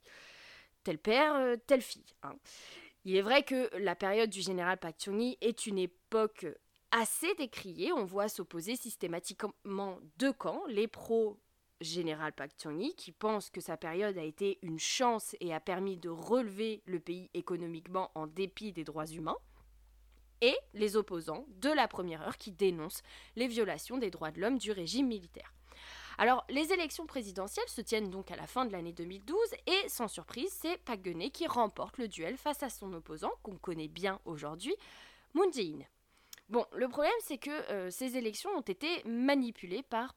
[0.82, 2.14] Tel père, euh, telle fille.
[2.24, 2.34] Hein.
[3.04, 6.46] Il est vrai que la période du général Pak chung est une époque
[6.90, 7.92] assez décriée.
[7.92, 11.38] On voit s'opposer systématiquement deux camps, les pros
[11.80, 15.96] général Pak chung qui pense que sa période a été une chance et a permis
[15.96, 19.38] de relever le pays économiquement en dépit des droits humains,
[20.40, 23.02] et les opposants de la première heure qui dénoncent
[23.36, 25.52] les violations des droits de l'homme du régime militaire.
[26.18, 30.08] Alors, les élections présidentielles se tiennent donc à la fin de l'année 2012 et sans
[30.08, 34.20] surprise, c'est Park geun qui remporte le duel face à son opposant qu'on connaît bien
[34.26, 34.74] aujourd'hui,
[35.32, 35.84] Moon Jae-in.
[36.50, 40.14] Bon, le problème c'est que euh, ces élections ont été manipulées par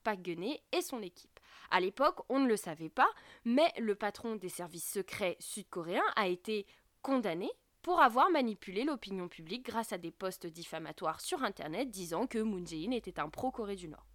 [0.72, 1.40] et son équipe.
[1.70, 3.10] À l'époque, on ne le savait pas,
[3.46, 6.66] mais le patron des services secrets sud-coréens a été
[7.02, 7.50] condamné
[7.84, 12.66] pour avoir manipulé l'opinion publique grâce à des posts diffamatoires sur Internet disant que Moon
[12.66, 14.08] Jae-in était un pro-Corée du Nord.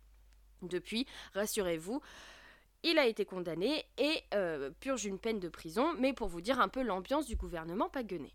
[0.62, 2.00] Depuis, rassurez-vous,
[2.82, 6.60] il a été condamné et euh, purge une peine de prison, mais pour vous dire
[6.60, 8.32] un peu l'ambiance du gouvernement paguené.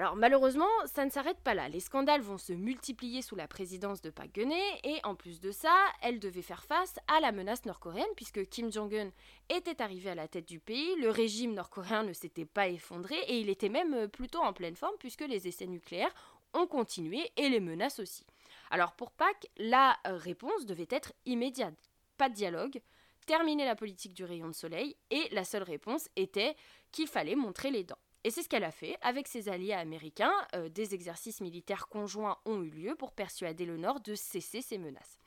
[0.00, 1.68] Alors malheureusement, ça ne s'arrête pas là.
[1.68, 4.50] Les scandales vont se multiplier sous la présidence de Park geun
[4.82, 8.72] et en plus de ça, elle devait faire face à la menace nord-coréenne puisque Kim
[8.72, 9.10] Jong-un
[9.50, 13.40] était arrivé à la tête du pays, le régime nord-coréen ne s'était pas effondré et
[13.40, 16.14] il était même euh, plutôt en pleine forme puisque les essais nucléaires
[16.54, 18.24] ont continué et les menaces aussi.
[18.70, 21.76] Alors pour Park, la euh, réponse devait être immédiate.
[22.16, 22.80] Pas de dialogue,
[23.26, 26.56] terminer la politique du rayon de soleil et la seule réponse était
[26.90, 27.98] qu'il fallait montrer les dents.
[28.24, 28.98] Et c'est ce qu'elle a fait.
[29.00, 33.78] Avec ses alliés américains, euh, des exercices militaires conjoints ont eu lieu pour persuader le
[33.78, 35.18] Nord de cesser ses menaces.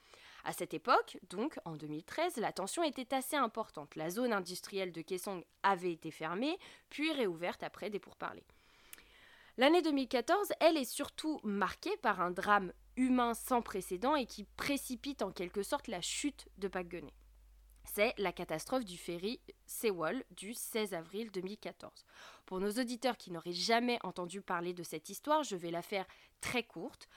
[0.45, 3.95] À cette époque, donc en 2013, la tension était assez importante.
[3.95, 8.45] La zone industrielle de Kaesong avait été fermée, puis réouverte après des pourparlers.
[9.57, 15.21] L'année 2014, elle est surtout marquée par un drame humain sans précédent et qui précipite
[15.21, 17.07] en quelque sorte la chute de Park geun
[17.83, 22.05] c'est la catastrophe du ferry Sewol du 16 avril 2014.
[22.45, 26.05] Pour nos auditeurs qui n'auraient jamais entendu parler de cette histoire, je vais la faire
[26.41, 27.07] très courte.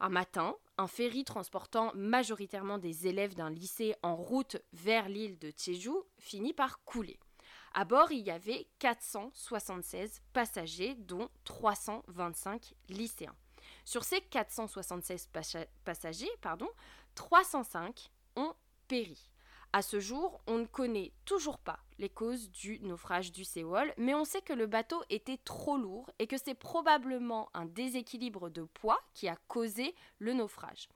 [0.00, 5.52] Un matin, un ferry transportant majoritairement des élèves d'un lycée en route vers l'île de
[5.56, 7.18] Jeju finit par couler.
[7.74, 13.34] À bord, il y avait 476 passagers, dont 325 lycéens.
[13.84, 15.30] Sur ces 476
[15.84, 16.68] passagers, pardon,
[17.14, 18.54] 305 ont
[18.88, 19.31] péri.
[19.74, 24.14] À ce jour, on ne connaît toujours pas les causes du naufrage du Sewol, mais
[24.14, 28.64] on sait que le bateau était trop lourd et que c'est probablement un déséquilibre de
[28.64, 30.90] poids qui a causé le naufrage.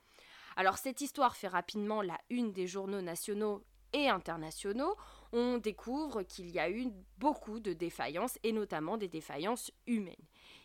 [0.56, 3.62] Alors cette histoire fait rapidement la une des journaux nationaux
[3.94, 4.94] et internationaux.
[5.32, 10.14] On découvre qu'il y a eu beaucoup de défaillances et notamment des défaillances humaines.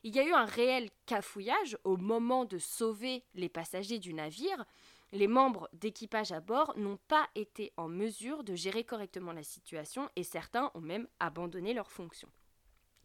[0.04, 4.66] Il y a eu un réel cafouillage au moment de sauver les passagers du navire
[5.12, 10.10] les membres d'équipage à bord n'ont pas été en mesure de gérer correctement la situation
[10.16, 12.30] et certains ont même abandonné leurs fonctions.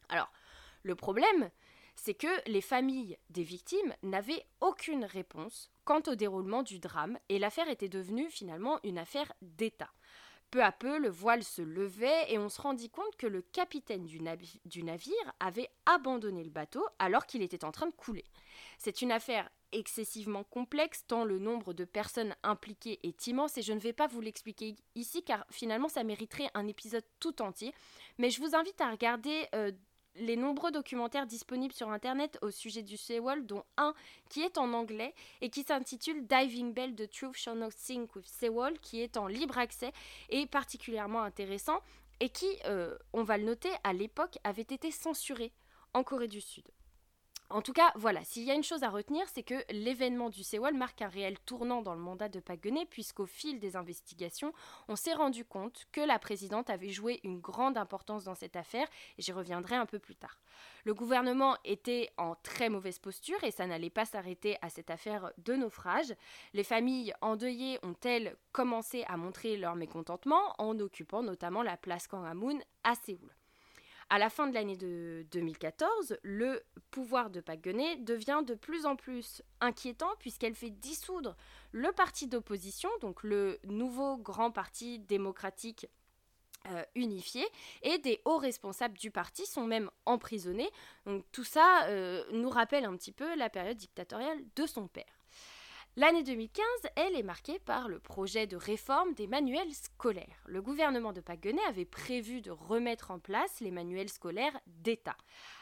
[0.09, 0.31] Alors,
[0.83, 1.51] le problème,
[1.97, 7.39] c'est que les familles des victimes n'avaient aucune réponse quant au déroulement du drame et
[7.39, 9.91] l'affaire était devenue finalement une affaire d'État.
[10.53, 14.07] Peu à peu, le voile se levait et on se rendit compte que le capitaine
[14.07, 14.21] du,
[14.65, 18.25] du navire avait abandonné le bateau alors qu'il était en train de couler.
[18.79, 23.73] C'est une affaire excessivement complexe tant le nombre de personnes impliquées est immense et je
[23.73, 27.73] ne vais pas vous l'expliquer ici car finalement ça mériterait un épisode tout entier.
[28.19, 29.73] Mais je vous invite à regarder euh,
[30.19, 33.95] les nombreux documentaires disponibles sur internet au sujet du Seawall, dont un
[34.31, 38.27] qui est en anglais et qui s'intitule Diving Bell The Truth Shall Not Sink with
[38.27, 39.93] Seawall, qui est en libre accès
[40.31, 41.81] et particulièrement intéressant
[42.21, 45.53] et qui, euh, on va le noter, à l'époque avait été censuré
[45.93, 46.65] en Corée du Sud.
[47.49, 50.43] En tout cas, voilà, s'il y a une chose à retenir, c'est que l'événement du
[50.43, 54.53] Sewol marque un réel tournant dans le mandat de Park puisqu'au fil des investigations,
[54.89, 58.89] on s'est rendu compte que la présidente avait joué une grande importance dans cette affaire,
[59.17, 60.41] et j'y reviendrai un peu plus tard.
[60.85, 65.33] Le gouvernement était en très mauvaise posture et ça n'allait pas s'arrêter à cette affaire
[65.39, 66.15] de naufrage.
[66.53, 72.59] Les familles endeuillées ont-elles commencé à montrer leur mécontentement en occupant notamment la place Kangamun
[72.83, 73.31] à Séoul.
[74.09, 78.95] À la fin de l'année de 2014, le pouvoir de Park devient de plus en
[78.95, 81.37] plus inquiétant puisqu'elle fait dissoudre
[81.73, 85.89] le parti d'opposition, donc le nouveau grand parti démocratique
[86.69, 87.45] euh, unifié
[87.83, 90.71] et des hauts responsables du parti sont même emprisonnés.
[91.05, 95.16] Donc tout ça euh, nous rappelle un petit peu la période dictatoriale de son père.
[95.99, 96.63] L'année 2015,
[96.95, 100.43] elle est marquée par le projet de réforme des manuels scolaires.
[100.45, 105.17] Le gouvernement de Park avait prévu de remettre en place les manuels scolaires d'État.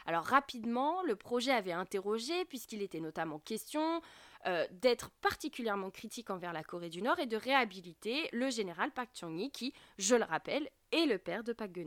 [0.05, 4.01] Alors rapidement, le projet avait interrogé, puisqu'il était notamment question
[4.45, 9.11] euh, d'être particulièrement critique envers la Corée du Nord et de réhabiliter le général Park
[9.13, 11.79] Chung-hee, qui, je le rappelle, est le père de Park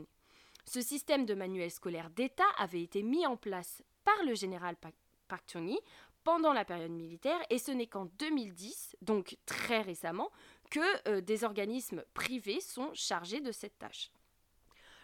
[0.65, 4.95] Ce système de manuels scolaires d'État avait été mis en place par le général Park
[5.45, 5.79] Chung-hee
[6.29, 10.29] pendant la période militaire et ce n'est qu'en 2010, donc très récemment,
[10.69, 14.11] que euh, des organismes privés sont chargés de cette tâche.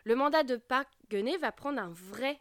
[0.04, 2.40] Le mandat de Park geun va prendre un vrai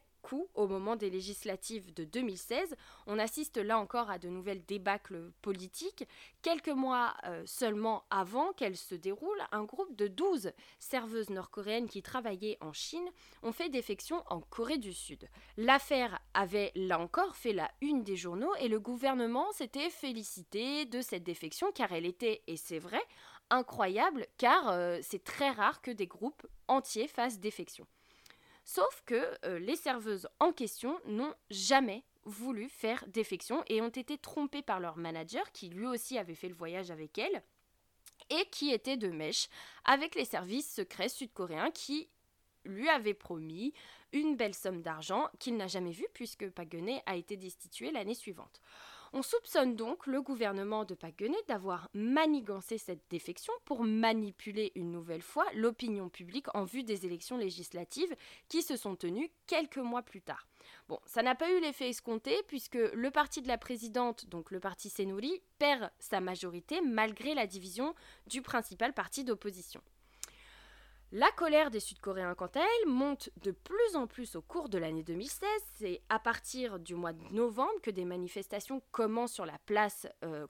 [0.54, 2.74] au moment des législatives de 2016.
[3.06, 6.06] On assiste là encore à de nouvelles débâcles politiques.
[6.42, 12.02] Quelques mois euh, seulement avant qu'elles se déroulent, un groupe de 12 serveuses nord-coréennes qui
[12.02, 13.08] travaillaient en Chine
[13.42, 15.28] ont fait défection en Corée du Sud.
[15.56, 21.00] L'affaire avait là encore fait la une des journaux et le gouvernement s'était félicité de
[21.00, 23.02] cette défection car elle était, et c'est vrai,
[23.50, 27.86] incroyable car euh, c'est très rare que des groupes entiers fassent défection.
[28.64, 34.16] Sauf que euh, les serveuses en question n'ont jamais voulu faire défection et ont été
[34.16, 37.42] trompées par leur manager qui lui aussi avait fait le voyage avec elles
[38.30, 39.48] et qui était de mèche
[39.84, 42.08] avec les services secrets sud-coréens qui
[42.64, 43.74] lui avaient promis
[44.12, 48.62] une belle somme d'argent qu'il n'a jamais vue puisque Paguenet a été destitué l'année suivante.
[49.16, 55.22] On soupçonne donc le gouvernement de Park d'avoir manigancé cette défection pour manipuler une nouvelle
[55.22, 58.12] fois l'opinion publique en vue des élections législatives
[58.48, 60.48] qui se sont tenues quelques mois plus tard.
[60.88, 64.58] Bon, ça n'a pas eu l'effet escompté puisque le parti de la présidente, donc le
[64.58, 67.94] parti Senuri, perd sa majorité malgré la division
[68.26, 69.80] du principal parti d'opposition.
[71.16, 74.78] La colère des Sud-Coréens, quant à elle, monte de plus en plus au cours de
[74.78, 75.48] l'année 2016.
[75.76, 80.48] C'est à partir du mois de novembre que des manifestations commencent sur la place euh,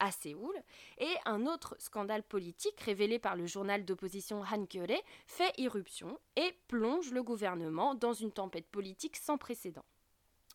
[0.00, 0.56] à Séoul.
[0.98, 7.12] Et un autre scandale politique révélé par le journal d'opposition Hankyoreh fait irruption et plonge
[7.12, 9.84] le gouvernement dans une tempête politique sans précédent.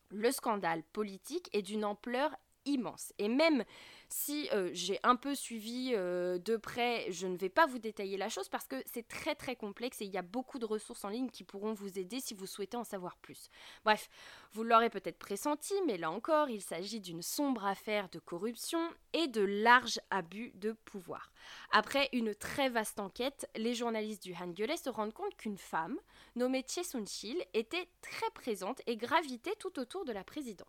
[0.10, 3.14] Le scandale politique est d'une ampleur immense.
[3.18, 3.64] Et même
[4.12, 8.18] si euh, j'ai un peu suivi euh, de près, je ne vais pas vous détailler
[8.18, 11.06] la chose parce que c'est très très complexe et il y a beaucoup de ressources
[11.06, 13.50] en ligne qui pourront vous aider si vous souhaitez en savoir plus.
[13.86, 14.10] Bref,
[14.52, 18.82] vous l'aurez peut-être pressenti, mais là encore, il s'agit d'une sombre affaire de corruption
[19.14, 21.32] et de larges abus de pouvoir.
[21.72, 25.98] Après une très vaste enquête, les journalistes du Hangulé se rendent compte qu'une femme,
[26.36, 30.68] nommée Chie Sun-chil, était très présente et gravitait tout autour de la présidente.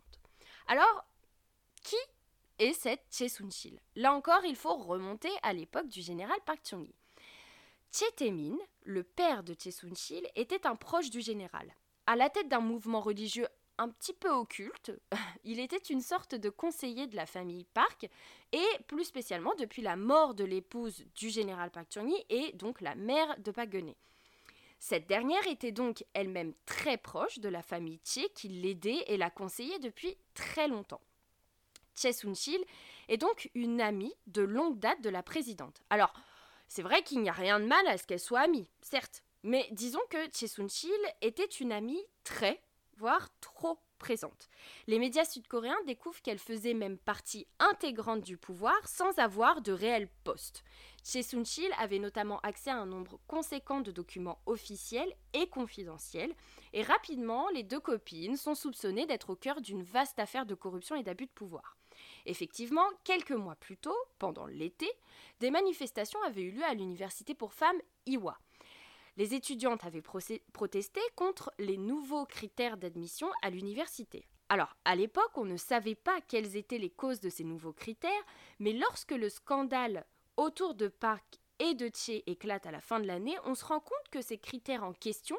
[0.67, 1.05] Alors,
[1.83, 1.95] qui
[2.59, 6.95] est cette Che Sun-sil Là encore, il faut remonter à l'époque du général Park Chung-hee.
[7.91, 11.73] Che Tae-min, le père de Che Sun-sil, était un proche du général.
[12.07, 14.91] À la tête d'un mouvement religieux un petit peu occulte,
[15.43, 18.09] il était une sorte de conseiller de la famille Park,
[18.51, 22.95] et plus spécialement depuis la mort de l'épouse du général Park Chung-hee et donc la
[22.95, 23.75] mère de Park
[24.79, 29.29] Cette dernière était donc elle-même très proche de la famille Che qui l'aidait et la
[29.29, 31.01] conseillait depuis très longtemps.
[31.95, 32.63] Che Sun-sil,
[33.07, 35.81] est donc une amie de longue date de la présidente.
[35.89, 36.13] Alors,
[36.67, 39.67] c'est vrai qu'il n'y a rien de mal à ce qu'elle soit amie, certes, mais
[39.71, 40.91] disons que Che Sun-sil
[41.21, 42.61] était une amie très,
[42.97, 44.49] voire trop présente.
[44.87, 50.09] Les médias sud-coréens découvrent qu'elle faisait même partie intégrante du pouvoir sans avoir de réel
[50.23, 50.63] poste.
[51.05, 56.33] Che Sun-chil avait notamment accès à un nombre conséquent de documents officiels et confidentiels,
[56.73, 60.95] et rapidement, les deux copines sont soupçonnées d'être au cœur d'une vaste affaire de corruption
[60.95, 61.77] et d'abus de pouvoir.
[62.25, 64.89] Effectivement, quelques mois plus tôt, pendant l'été,
[65.39, 68.37] des manifestations avaient eu lieu à l'université pour femmes Iwa.
[69.17, 74.25] Les étudiantes avaient protesté contre les nouveaux critères d'admission à l'université.
[74.49, 78.11] Alors, à l'époque, on ne savait pas quelles étaient les causes de ces nouveaux critères,
[78.59, 80.05] mais lorsque le scandale
[80.37, 83.79] autour de Park et de Che éclate à la fin de l'année, on se rend
[83.79, 85.37] compte que ces critères en question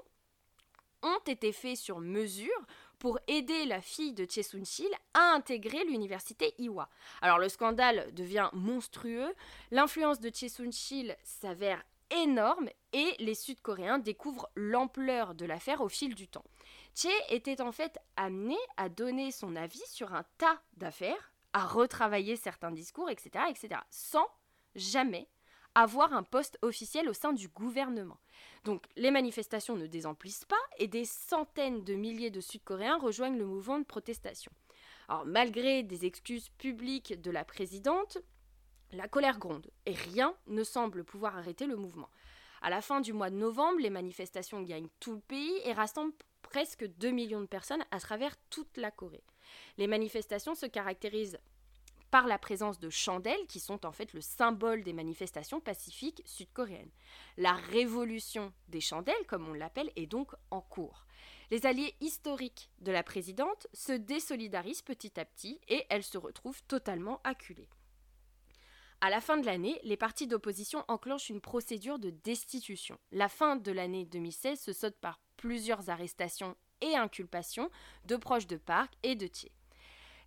[1.02, 2.66] ont été faits sur mesure
[3.04, 6.88] pour aider la fille de Chesun-sil à intégrer l'université Iwa.
[7.20, 9.34] Alors le scandale devient monstrueux,
[9.70, 16.28] l'influence de Chesun-sil s'avère énorme et les Sud-Coréens découvrent l'ampleur de l'affaire au fil du
[16.28, 16.46] temps.
[16.94, 22.36] Che était en fait amené à donner son avis sur un tas d'affaires, à retravailler
[22.36, 24.26] certains discours, etc., etc., sans
[24.76, 25.28] jamais
[25.74, 28.18] avoir un poste officiel au sein du gouvernement.
[28.64, 33.46] Donc les manifestations ne désemplissent pas et des centaines de milliers de Sud-Coréens rejoignent le
[33.46, 34.52] mouvement de protestation.
[35.08, 38.18] Alors malgré des excuses publiques de la présidente,
[38.92, 42.10] la colère gronde et rien ne semble pouvoir arrêter le mouvement.
[42.62, 46.14] À la fin du mois de novembre, les manifestations gagnent tout le pays et rassemblent
[46.42, 49.24] presque 2 millions de personnes à travers toute la Corée.
[49.76, 51.38] Les manifestations se caractérisent
[52.14, 56.92] par la présence de chandelles qui sont en fait le symbole des manifestations pacifiques sud-coréennes.
[57.38, 61.06] La révolution des chandelles, comme on l'appelle, est donc en cours.
[61.50, 66.62] Les alliés historiques de la présidente se désolidarisent petit à petit et elle se retrouve
[66.68, 67.68] totalement acculée.
[69.00, 72.96] À la fin de l'année, les partis d'opposition enclenchent une procédure de destitution.
[73.10, 77.70] La fin de l'année 2016 se saute par plusieurs arrestations et inculpations
[78.04, 79.50] de proches de Park et de Thier.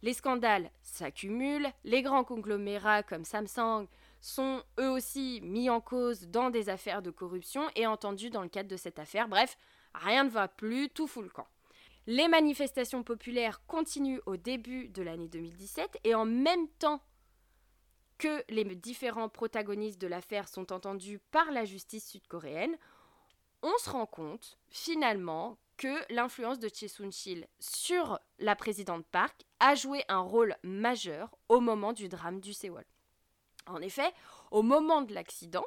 [0.04, 3.88] Les scandales s'accumulent, les grands conglomérats comme Samsung
[4.22, 8.50] sont eux aussi mis en cause dans des affaires de corruption et entendus dans le
[8.50, 9.28] cadre de cette affaire.
[9.28, 9.58] Bref,
[9.94, 11.48] rien ne va plus, tout fout le camp.
[12.06, 17.02] Les manifestations populaires continuent au début de l'année 2017 et en même temps
[18.18, 22.76] que les différents protagonistes de l'affaire sont entendus par la justice sud-coréenne,
[23.62, 30.04] on se rend compte finalement que l'influence de Chesun-sil sur la présidente Park a joué
[30.10, 32.84] un rôle majeur au moment du drame du Séoul.
[33.68, 34.12] En effet,
[34.52, 35.66] au moment de l'accident,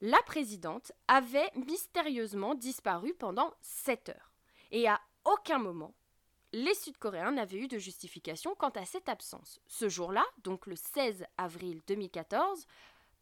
[0.00, 4.32] la présidente avait mystérieusement disparu pendant 7 heures.
[4.70, 5.94] Et à aucun moment,
[6.52, 9.60] les Sud-Coréens n'avaient eu de justification quant à cette absence.
[9.66, 12.66] Ce jour-là, donc le 16 avril 2014,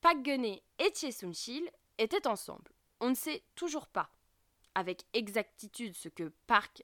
[0.00, 2.72] Park geun et Chesun-sil étaient ensemble.
[3.00, 4.10] On ne sait toujours pas
[4.74, 6.82] avec exactitude ce que Park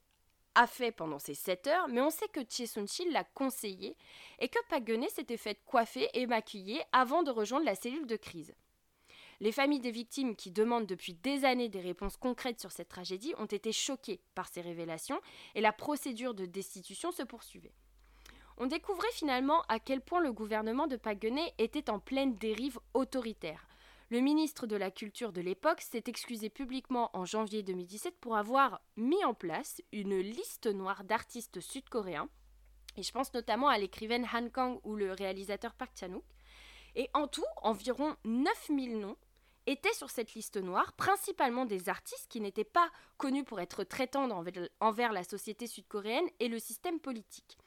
[0.54, 3.96] a fait pendant ces 7 heures, mais on sait que Chie l'a conseillé
[4.40, 8.54] et que Park s'était fait coiffer et maquiller avant de rejoindre la cellule de crise.
[9.40, 13.34] Les familles des victimes qui demandent depuis des années des réponses concrètes sur cette tragédie
[13.38, 15.20] ont été choquées par ces révélations
[15.54, 17.74] et la procédure de destitution se poursuivait.
[18.56, 21.24] On découvrait finalement à quel point le gouvernement de Park
[21.58, 23.67] était en pleine dérive autoritaire,
[24.10, 28.80] le ministre de la Culture de l'époque s'est excusé publiquement en janvier 2017 pour avoir
[28.96, 32.30] mis en place une liste noire d'artistes sud-coréens.
[32.96, 36.24] Et je pense notamment à l'écrivaine Han Kang ou le réalisateur Park Chan-wook.
[36.94, 39.16] Et en tout, environ 9000 noms
[39.66, 44.30] étaient sur cette liste noire, principalement des artistes qui n'étaient pas connus pour être traitants
[44.80, 47.58] envers la société sud-coréenne et le système politique.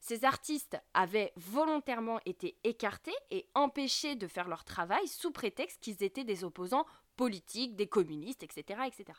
[0.00, 6.02] Ces artistes avaient volontairement été écartés et empêchés de faire leur travail sous prétexte qu'ils
[6.02, 6.86] étaient des opposants
[7.16, 9.18] politiques, des communistes, etc., etc.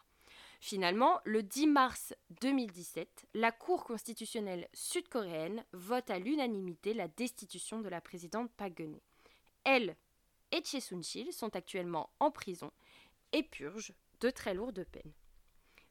[0.59, 7.89] Finalement, le 10 mars 2017, la Cour constitutionnelle sud-coréenne vote à l'unanimité la destitution de
[7.89, 8.99] la présidente Park geun
[9.63, 9.95] Elle
[10.51, 12.71] et Choi Soon-sil sont actuellement en prison
[13.31, 15.13] et purgent de très lourdes peines.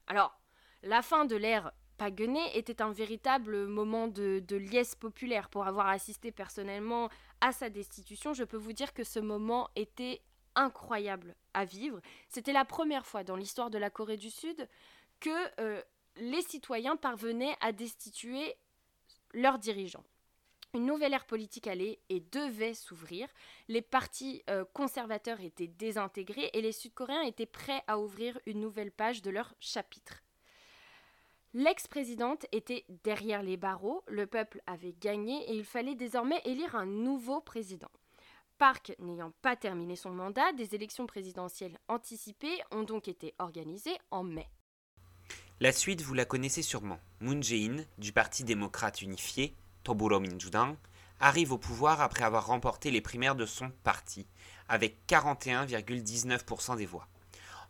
[0.07, 0.37] Alors,
[0.83, 1.71] la fin de l'ère
[2.01, 5.49] Paguenet était un véritable moment de, liesse populaire.
[5.49, 10.23] Pour avoir assisté personnellement à sa destitution, je peux vous dire que ce moment était
[10.55, 12.01] incroyable à vivre.
[12.27, 14.67] C'était la première fois dans l'histoire de la Corée du Sud
[15.19, 15.29] que
[15.61, 15.79] euh,
[16.15, 18.55] les citoyens parvenaient à destituer
[19.35, 20.03] leurs dirigeants.
[20.73, 23.27] Une nouvelle ère politique allait et devait s'ouvrir.
[23.67, 28.91] Les partis euh, conservateurs étaient désintégrés et les Sud-Coréens étaient prêts à ouvrir une nouvelle
[28.91, 30.23] page de leur chapitre.
[31.53, 36.85] L'ex-présidente était derrière les barreaux, le peuple avait gagné et il fallait désormais élire un
[36.85, 37.91] nouveau président.
[38.57, 44.23] Park n'ayant pas terminé son mandat, des élections présidentielles anticipées ont donc été organisées en
[44.23, 44.47] mai.
[45.59, 46.99] La suite, vous la connaissez sûrement.
[47.19, 50.77] Moon Jae-in, du Parti démocrate unifié, Toburo Minjudang,
[51.19, 54.25] arrive au pouvoir après avoir remporté les primaires de son parti,
[54.69, 57.07] avec 41,19% des voix.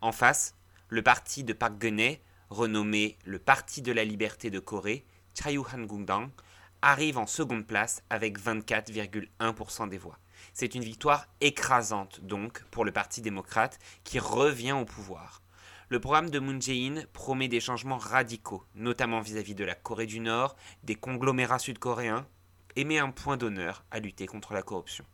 [0.01, 0.55] En face,
[0.87, 2.17] le parti de Park geun
[2.51, 5.05] renommé le Parti de la liberté de Corée,
[5.41, 6.29] Chayu-han-gungdang,
[6.81, 10.19] arrive en seconde place avec 24,1% des voix.
[10.53, 15.41] C'est une victoire écrasante donc pour le Parti démocrate qui revient au pouvoir.
[15.87, 20.19] Le programme de Moon Jae-in promet des changements radicaux, notamment vis-à-vis de la Corée du
[20.19, 22.27] Nord, des conglomérats sud-coréens,
[22.75, 25.05] et met un point d'honneur à lutter contre la corruption.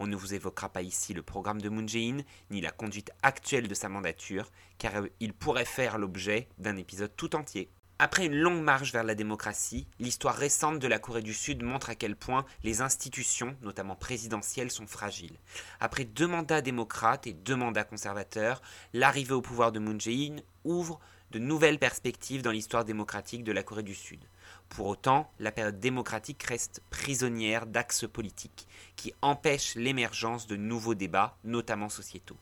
[0.00, 2.18] On ne vous évoquera pas ici le programme de Moon Jae-in,
[2.50, 7.34] ni la conduite actuelle de sa mandature, car il pourrait faire l'objet d'un épisode tout
[7.34, 7.70] entier.
[8.00, 11.90] Après une longue marche vers la démocratie, l'histoire récente de la Corée du Sud montre
[11.90, 15.36] à quel point les institutions, notamment présidentielles, sont fragiles.
[15.80, 21.00] Après deux mandats démocrates et deux mandats conservateurs, l'arrivée au pouvoir de Moon Jae-in ouvre
[21.32, 24.20] de nouvelles perspectives dans l'histoire démocratique de la Corée du Sud.
[24.68, 31.36] Pour autant, la période démocratique reste prisonnière d'axes politiques qui empêchent l'émergence de nouveaux débats,
[31.44, 32.36] notamment sociétaux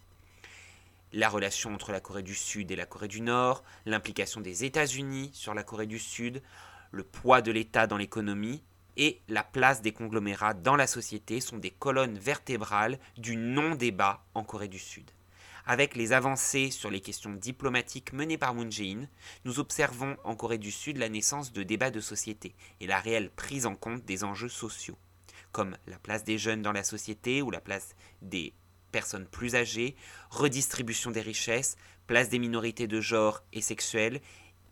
[1.12, 5.30] la relation entre la Corée du Sud et la Corée du Nord, l'implication des États-Unis
[5.32, 6.42] sur la Corée du Sud,
[6.90, 8.62] le poids de l'État dans l'économie
[8.96, 14.44] et la place des conglomérats dans la société sont des colonnes vertébrales du non-débat en
[14.44, 15.10] Corée du Sud.
[15.68, 19.08] Avec les avancées sur les questions diplomatiques menées par Moon Jae-in,
[19.44, 23.30] nous observons en Corée du Sud la naissance de débats de société et la réelle
[23.30, 24.96] prise en compte des enjeux sociaux,
[25.50, 28.52] comme la place des jeunes dans la société ou la place des
[28.92, 29.96] personnes plus âgées,
[30.30, 34.20] redistribution des richesses, place des minorités de genre et sexuelles,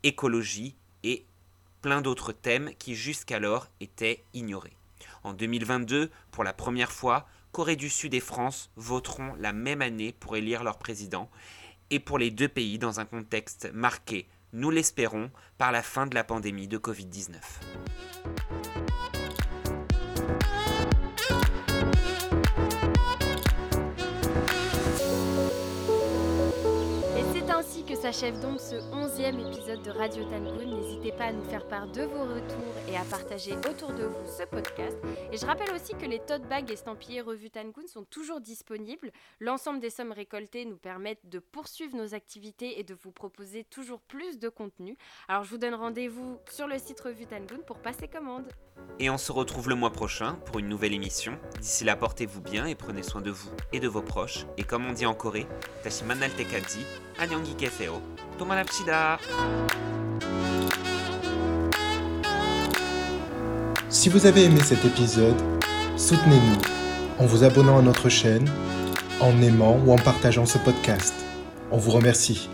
[0.03, 1.25] écologie et
[1.81, 4.77] plein d'autres thèmes qui jusqu'alors étaient ignorés.
[5.23, 10.11] En 2022, pour la première fois, Corée du Sud et France voteront la même année
[10.11, 11.29] pour élire leur président,
[11.89, 16.15] et pour les deux pays dans un contexte marqué, nous l'espérons, par la fin de
[16.15, 17.37] la pandémie de Covid-19.
[28.05, 30.77] S'achève donc ce onzième épisode de Radio Tangoon.
[30.77, 34.27] N'hésitez pas à nous faire part de vos retours et à partager autour de vous
[34.27, 34.95] ce podcast.
[35.31, 39.11] Et je rappelle aussi que les tote bags estampillés Revue Tangoon sont toujours disponibles.
[39.39, 44.01] L'ensemble des sommes récoltées nous permettent de poursuivre nos activités et de vous proposer toujours
[44.01, 44.95] plus de contenu.
[45.27, 48.45] Alors je vous donne rendez-vous sur le site Revue Tangoon pour passer commande.
[48.99, 51.33] Et on se retrouve le mois prochain pour une nouvelle émission.
[51.59, 54.45] D'ici là, portez-vous bien et prenez soin de vous et de vos proches.
[54.57, 55.47] Et comme on dit en Corée,
[55.83, 56.85] Tashimanal Tekadji,
[57.19, 58.01] Annyeonggi Keseo,
[58.37, 59.19] Tomanapshida.
[63.89, 65.41] Si vous avez aimé cet épisode,
[65.97, 66.61] soutenez-nous
[67.19, 68.49] en vous abonnant à notre chaîne,
[69.19, 71.13] en aimant ou en partageant ce podcast.
[71.71, 72.49] On vous remercie.